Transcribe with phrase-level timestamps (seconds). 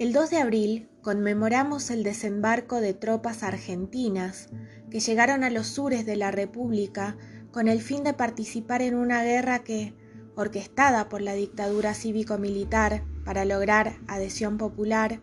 [0.00, 4.48] El 2 de abril conmemoramos el desembarco de tropas argentinas
[4.90, 7.18] que llegaron a los sures de la República
[7.52, 9.94] con el fin de participar en una guerra que,
[10.36, 15.20] orquestada por la dictadura cívico-militar para lograr adhesión popular,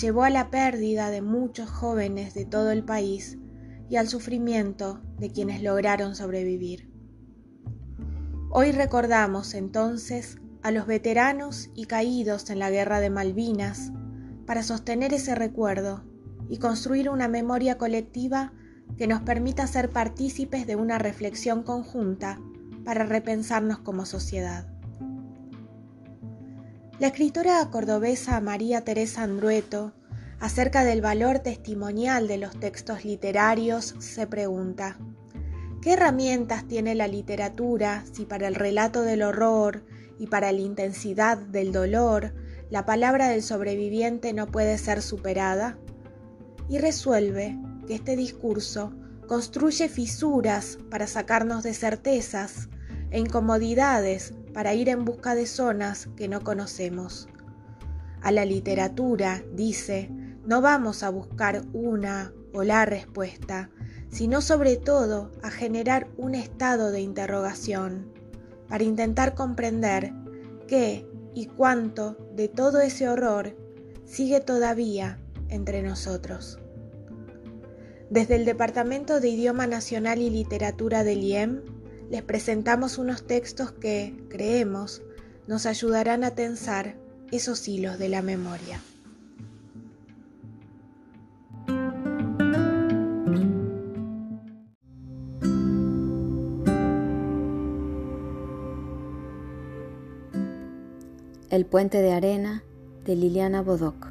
[0.00, 3.36] llevó a la pérdida de muchos jóvenes de todo el país
[3.90, 6.90] y al sufrimiento de quienes lograron sobrevivir.
[8.50, 13.92] Hoy recordamos entonces a los veteranos y caídos en la guerra de Malvinas,
[14.46, 16.04] para sostener ese recuerdo
[16.48, 18.52] y construir una memoria colectiva
[18.96, 22.40] que nos permita ser partícipes de una reflexión conjunta
[22.84, 24.68] para repensarnos como sociedad.
[26.98, 29.92] La escritora cordobesa María Teresa Andrueto,
[30.38, 34.96] acerca del valor testimonial de los textos literarios, se pregunta,
[35.82, 39.84] ¿qué herramientas tiene la literatura si para el relato del horror
[40.18, 42.32] y para la intensidad del dolor
[42.70, 45.78] la palabra del sobreviviente no puede ser superada,
[46.68, 48.92] y resuelve que este discurso
[49.28, 52.68] construye fisuras para sacarnos de certezas
[53.10, 57.28] e incomodidades para ir en busca de zonas que no conocemos.
[58.20, 60.10] A la literatura, dice,
[60.44, 63.70] no vamos a buscar una o la respuesta,
[64.10, 68.12] sino sobre todo a generar un estado de interrogación,
[68.68, 70.12] para intentar comprender
[70.66, 73.54] qué y cuánto de todo ese horror
[74.06, 75.20] sigue todavía
[75.50, 76.58] entre nosotros.
[78.08, 81.62] Desde el Departamento de Idioma Nacional y Literatura del IEM
[82.08, 85.02] les presentamos unos textos que, creemos,
[85.46, 86.96] nos ayudarán a tensar
[87.30, 88.80] esos hilos de la memoria.
[101.56, 102.62] El puente de arena
[103.06, 104.08] de Liliana Bodoc.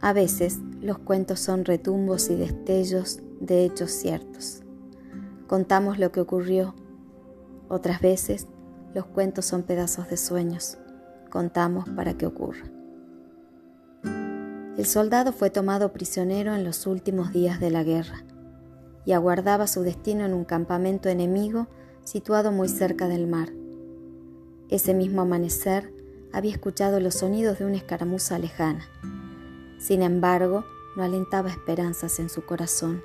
[0.00, 4.64] A veces los cuentos son retumbos y destellos de hechos ciertos.
[5.46, 6.74] Contamos lo que ocurrió.
[7.68, 8.48] Otras veces
[8.92, 10.78] los cuentos son pedazos de sueños.
[11.30, 12.64] Contamos para que ocurra.
[14.02, 18.24] El soldado fue tomado prisionero en los últimos días de la guerra
[19.04, 21.68] y aguardaba su destino en un campamento enemigo
[22.02, 23.50] situado muy cerca del mar
[24.68, 25.92] ese mismo amanecer
[26.32, 28.84] había escuchado los sonidos de una escaramuza lejana.
[29.78, 30.64] Sin embargo,
[30.96, 33.02] no alentaba esperanzas en su corazón.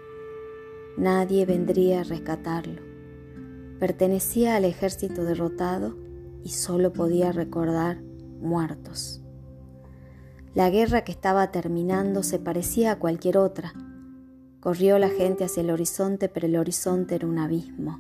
[0.98, 2.82] Nadie vendría a rescatarlo.
[3.80, 5.96] Pertenecía al ejército derrotado
[6.44, 8.02] y solo podía recordar
[8.42, 9.22] muertos.
[10.56, 13.74] La guerra que estaba terminando se parecía a cualquier otra.
[14.60, 18.00] Corrió la gente hacia el horizonte, pero el horizonte era un abismo.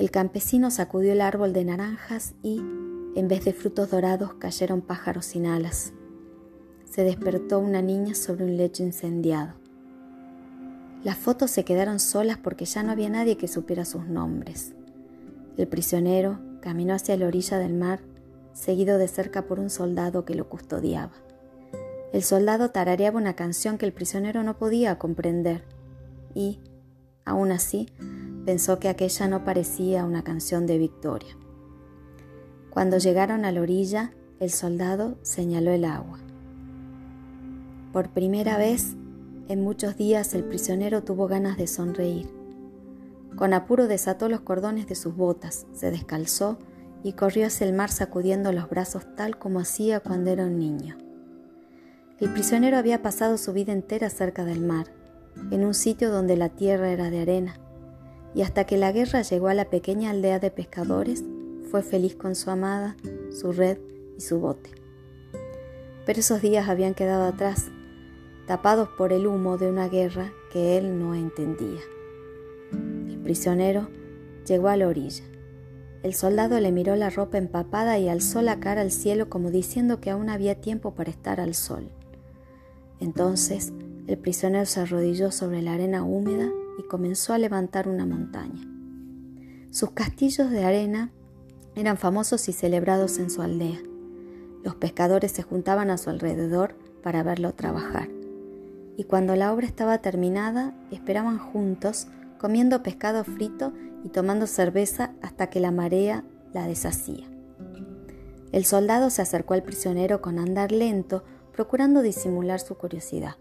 [0.00, 2.56] El campesino sacudió el árbol de naranjas y,
[3.16, 5.92] en vez de frutos dorados, cayeron pájaros sin alas.
[6.90, 9.56] Se despertó una niña sobre un lecho incendiado.
[11.04, 14.72] Las fotos se quedaron solas porque ya no había nadie que supiera sus nombres.
[15.58, 18.00] El prisionero caminó hacia la orilla del mar,
[18.54, 21.12] seguido de cerca por un soldado que lo custodiaba.
[22.14, 25.62] El soldado tarareaba una canción que el prisionero no podía comprender
[26.34, 26.58] y,
[27.26, 27.90] aún así,
[28.44, 31.36] pensó que aquella no parecía una canción de victoria.
[32.70, 36.18] Cuando llegaron a la orilla, el soldado señaló el agua.
[37.92, 38.96] Por primera vez
[39.48, 42.30] en muchos días el prisionero tuvo ganas de sonreír.
[43.34, 46.58] Con apuro desató los cordones de sus botas, se descalzó
[47.02, 50.98] y corrió hacia el mar sacudiendo los brazos tal como hacía cuando era un niño.
[52.20, 54.86] El prisionero había pasado su vida entera cerca del mar,
[55.50, 57.58] en un sitio donde la tierra era de arena,
[58.34, 61.24] y hasta que la guerra llegó a la pequeña aldea de pescadores,
[61.70, 62.96] fue feliz con su amada,
[63.30, 63.78] su red
[64.16, 64.70] y su bote.
[66.06, 67.70] Pero esos días habían quedado atrás,
[68.46, 71.80] tapados por el humo de una guerra que él no entendía.
[72.72, 73.88] El prisionero
[74.46, 75.24] llegó a la orilla.
[76.02, 80.00] El soldado le miró la ropa empapada y alzó la cara al cielo como diciendo
[80.00, 81.90] que aún había tiempo para estar al sol.
[83.00, 83.72] Entonces
[84.06, 88.66] el prisionero se arrodilló sobre la arena húmeda y comenzó a levantar una montaña.
[89.70, 91.12] Sus castillos de arena
[91.76, 93.78] eran famosos y celebrados en su aldea.
[94.64, 98.08] Los pescadores se juntaban a su alrededor para verlo trabajar.
[98.96, 103.72] Y cuando la obra estaba terminada, esperaban juntos, comiendo pescado frito
[104.02, 107.26] y tomando cerveza hasta que la marea la deshacía.
[108.52, 113.36] El soldado se acercó al prisionero con andar lento, procurando disimular su curiosidad.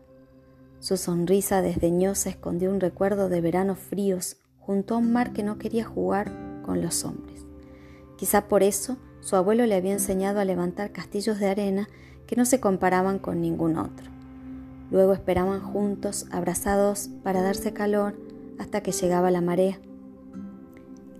[0.80, 5.58] Su sonrisa desdeñosa escondió un recuerdo de veranos fríos junto a un mar que no
[5.58, 6.32] quería jugar
[6.64, 7.46] con los hombres.
[8.18, 11.90] Quizá por eso su abuelo le había enseñado a levantar castillos de arena
[12.28, 14.10] que no se comparaban con ningún otro.
[14.90, 18.16] Luego esperaban juntos, abrazados, para darse calor
[18.58, 19.80] hasta que llegaba la marea.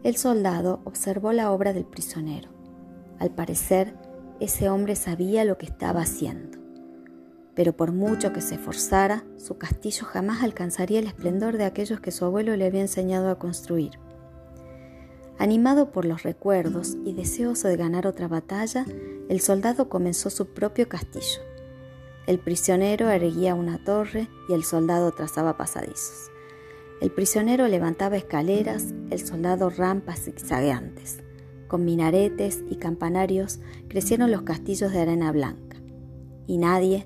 [0.04, 2.50] El soldado observó la obra del prisionero.
[3.20, 3.94] Al parecer,
[4.40, 6.59] ese hombre sabía lo que estaba haciendo.
[7.60, 12.10] Pero por mucho que se esforzara, su castillo jamás alcanzaría el esplendor de aquellos que
[12.10, 14.00] su abuelo le había enseñado a construir.
[15.38, 18.86] Animado por los recuerdos y deseoso de ganar otra batalla,
[19.28, 21.42] el soldado comenzó su propio castillo.
[22.28, 26.32] El prisionero erguía una torre y el soldado trazaba pasadizos.
[27.02, 31.18] El prisionero levantaba escaleras, el soldado rampas zigzagueantes.
[31.68, 33.60] Con minaretes y campanarios
[33.90, 35.76] crecieron los castillos de arena blanca,
[36.48, 37.06] y nadie,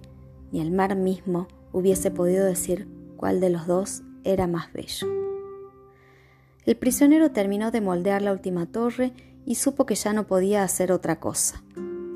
[0.54, 5.08] ni el mar mismo, hubiese podido decir cuál de los dos era más bello.
[6.66, 9.12] El prisionero terminó de moldear la última torre
[9.46, 11.64] y supo que ya no podía hacer otra cosa.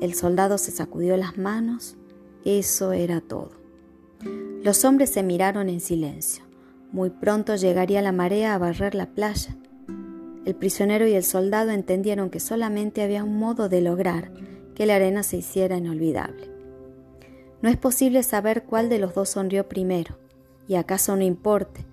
[0.00, 1.96] El soldado se sacudió las manos.
[2.44, 3.50] Eso era todo.
[4.62, 6.44] Los hombres se miraron en silencio.
[6.92, 9.56] Muy pronto llegaría la marea a barrer la playa.
[10.44, 14.32] El prisionero y el soldado entendieron que solamente había un modo de lograr
[14.74, 16.57] que la arena se hiciera inolvidable.
[17.60, 20.16] No es posible saber cuál de los dos sonrió primero,
[20.68, 21.84] y acaso no importe,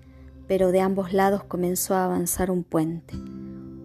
[0.46, 3.14] pero de ambos lados comenzó a avanzar un puente,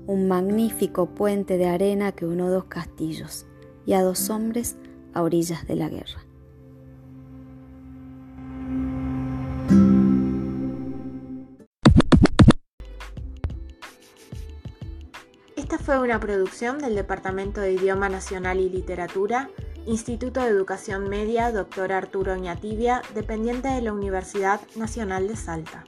[0.06, 3.48] un magnífico puente de arena que unió dos castillos
[3.88, 4.76] y a dos hombres
[5.16, 6.24] a orillas de la guerra.
[15.56, 19.50] Esta fue una producción del Departamento de Idioma Nacional y Literatura,
[19.88, 21.92] Instituto de Educación Media Dr.
[21.92, 25.86] Arturo Oñatibia, dependiente de la Universidad Nacional de Salta.